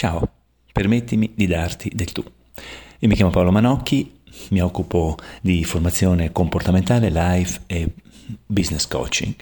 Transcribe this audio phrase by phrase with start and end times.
[0.00, 0.26] Ciao,
[0.72, 2.24] permettimi di darti del tu.
[3.00, 4.10] Io mi chiamo Paolo Manocchi,
[4.48, 7.86] mi occupo di formazione comportamentale, life e
[8.46, 9.34] business coaching.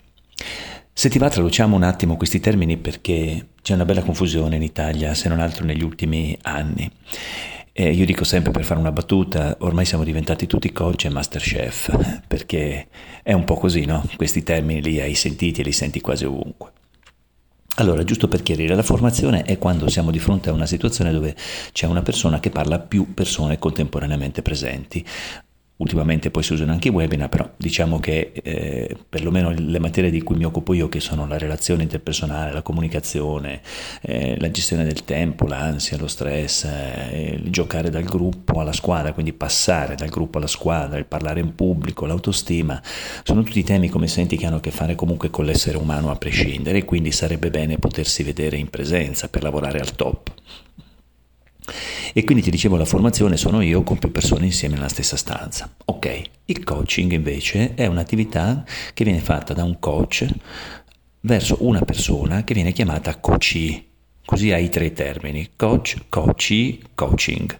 [0.92, 5.14] Se ti va traduciamo un attimo questi termini perché c'è una bella confusione in Italia,
[5.14, 6.90] se non altro negli ultimi anni.
[7.70, 11.40] E io dico sempre per fare una battuta, ormai siamo diventati tutti coach e master
[11.40, 12.88] chef, perché
[13.22, 14.04] è un po' così, no?
[14.16, 16.72] Questi termini li hai sentiti e li senti quasi ovunque.
[17.78, 21.36] Allora, giusto per chiarire, la formazione è quando siamo di fronte a una situazione dove
[21.72, 25.04] c'è una persona che parla a più persone contemporaneamente presenti.
[25.76, 30.22] Ultimamente poi si usano anche i webinar, però diciamo che eh, perlomeno le materie di
[30.22, 33.60] cui mi occupo io, che sono la relazione interpersonale, la comunicazione,
[34.00, 39.12] eh, la gestione del tempo, l'ansia, lo stress, eh, il giocare dal gruppo alla squadra,
[39.12, 42.80] quindi passare dal gruppo alla squadra, il parlare in pubblico, l'autostima,
[43.22, 46.16] sono tutti temi come senti che hanno a che fare comunque con l'essere umano a
[46.16, 50.32] prescindere e quindi sarebbe bene potersi vedere in presenza per lavorare al top.
[52.12, 55.70] E quindi ti dicevo la formazione sono io con più persone insieme nella stessa stanza.
[55.86, 58.64] Ok, il coaching invece è un'attività
[58.94, 60.26] che viene fatta da un coach
[61.20, 63.84] verso una persona che viene chiamata coachee.
[64.24, 67.58] Così hai tre termini, coach, coachee, coaching.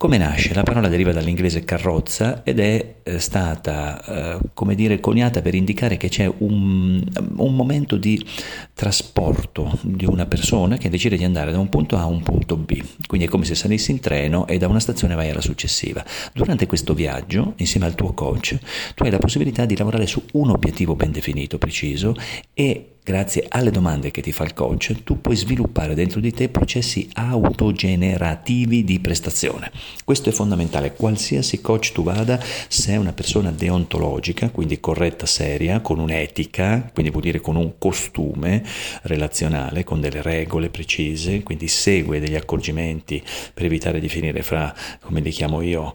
[0.00, 0.54] Come nasce?
[0.54, 5.98] La parola deriva dall'inglese carrozza ed è eh, stata, eh, come dire, coniata per indicare
[5.98, 7.04] che c'è un,
[7.36, 8.24] un, momento di
[8.72, 12.56] trasporto di una persona che decide di andare da un punto A a un punto
[12.56, 12.82] B.
[13.06, 16.02] Quindi è come se salissi in treno e da una stazione vai alla successiva.
[16.32, 18.58] Durante questo viaggio, insieme al tuo coach,
[18.94, 22.16] tu hai la possibilità di lavorare su un obiettivo ben definito, preciso
[22.54, 26.48] e grazie alle domande che ti fa il coach, tu puoi sviluppare dentro di te
[26.48, 29.70] processi autogenerativi di prestazione.
[30.04, 30.92] Questo è fondamentale.
[30.92, 37.10] Qualsiasi coach tu vada, se è una persona deontologica, quindi corretta, seria, con un'etica, quindi
[37.10, 38.62] vuol dire con un costume
[39.02, 45.20] relazionale, con delle regole precise, quindi segue degli accorgimenti per evitare di finire fra, come
[45.20, 45.94] li chiamo io,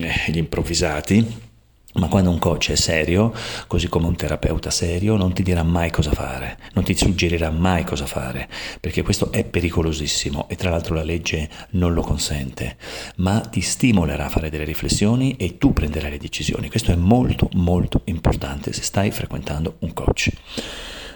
[0.00, 1.48] eh, gli improvvisati
[1.94, 3.32] ma quando un coach è serio,
[3.66, 7.84] così come un terapeuta serio, non ti dirà mai cosa fare, non ti suggerirà mai
[7.84, 12.76] cosa fare, perché questo è pericolosissimo e tra l'altro la legge non lo consente,
[13.16, 16.68] ma ti stimolerà a fare delle riflessioni e tu prenderai le decisioni.
[16.68, 20.30] Questo è molto molto importante se stai frequentando un coach.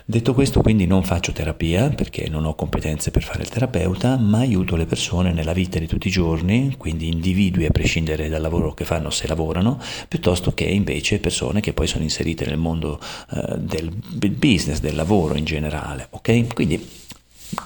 [0.06, 4.41] Detto questo, quindi non faccio terapia perché non ho competenze per fare il terapeuta, ma
[4.41, 8.75] aiuto le persone nella vita di tutti i giorni, quindi individui a prescindere dal lavoro
[8.75, 13.00] che fanno se lavorano, piuttosto che invece persone che poi sono inserite nel mondo
[13.31, 13.91] eh, del
[14.31, 16.53] business, del lavoro in generale, ok?
[16.53, 16.86] Quindi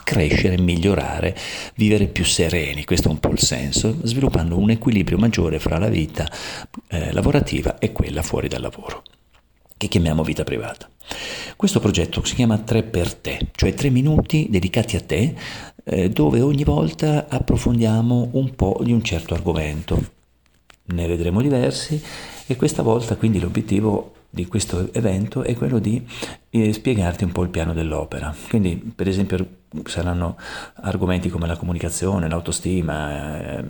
[0.05, 1.37] crescere, migliorare,
[1.75, 5.89] vivere più sereni, questo è un po' il senso, sviluppando un equilibrio maggiore fra la
[5.89, 6.31] vita
[6.87, 9.03] eh, lavorativa e quella fuori dal lavoro,
[9.77, 10.89] che chiamiamo vita privata.
[11.57, 15.35] Questo progetto si chiama 3 per te, cioè 3 minuti dedicati a te,
[15.85, 20.17] eh, dove ogni volta approfondiamo un po' di un certo argomento.
[20.87, 22.03] Ne vedremo diversi
[22.47, 26.07] e questa volta quindi l'obiettivo di questo evento è quello di
[26.51, 28.35] eh, spiegarti un po' il piano dell'opera.
[28.49, 29.47] Quindi, per esempio,
[29.85, 30.37] saranno
[30.83, 33.65] argomenti come la comunicazione, l'autostima, eh,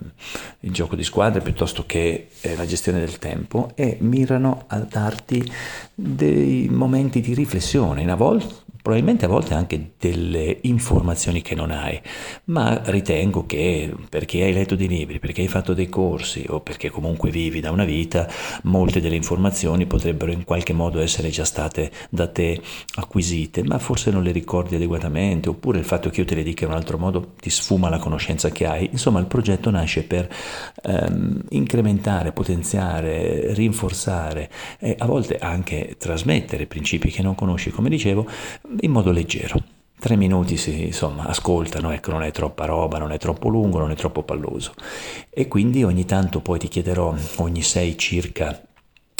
[0.61, 5.49] il gioco di squadre piuttosto che eh, la gestione del tempo e mirano a darti
[5.93, 11.71] dei momenti di riflessione, in a volte probabilmente a volte anche delle informazioni che non
[11.71, 11.99] hai,
[12.45, 16.89] ma ritengo che perché hai letto dei libri, perché hai fatto dei corsi o perché
[16.89, 18.27] comunque vivi da una vita,
[18.63, 22.61] molte delle informazioni potrebbero in qualche modo essere già state da te
[22.95, 26.65] acquisite, ma forse non le ricordi adeguatamente, oppure il fatto che io te le dica
[26.65, 28.89] in un altro modo ti sfuma la conoscenza che hai.
[28.91, 30.29] Insomma, il progetto nasce per
[30.83, 38.25] ehm, incrementare, potenziare, rinforzare e a volte anche trasmettere principi che non conosci, come dicevo,
[38.81, 39.61] in modo leggero.
[39.99, 43.91] Tre minuti si insomma, ascoltano, ecco, non è troppa roba, non è troppo lungo, non
[43.91, 44.73] è troppo palloso.
[45.29, 48.61] E quindi ogni tanto poi ti chiederò, ogni sei circa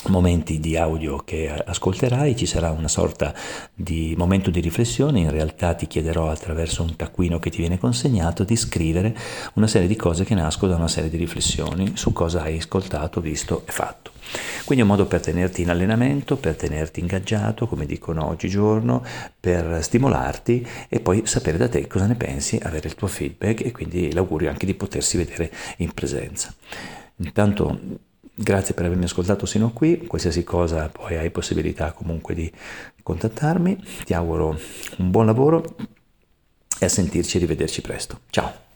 [0.07, 3.33] momenti di audio che ascolterai, ci sarà una sorta
[3.73, 8.43] di momento di riflessione, in realtà ti chiederò attraverso un taccuino che ti viene consegnato
[8.43, 9.15] di scrivere
[9.53, 13.22] una serie di cose che nascono da una serie di riflessioni su cosa hai ascoltato,
[13.22, 14.11] visto e fatto.
[14.63, 19.03] Quindi è un modo per tenerti in allenamento, per tenerti ingaggiato, come dicono oggigiorno,
[19.40, 23.72] per stimolarti e poi sapere da te cosa ne pensi, avere il tuo feedback e
[23.72, 26.53] quindi l'augurio anche di potersi vedere in presenza.
[27.17, 28.07] Intanto
[28.41, 32.52] grazie per avermi ascoltato sino a qui, qualsiasi cosa poi hai possibilità comunque di
[33.03, 34.58] contattarmi, ti auguro
[34.97, 35.76] un buon lavoro
[36.80, 38.22] e a sentirci e rivederci presto.
[38.30, 38.68] Ciao!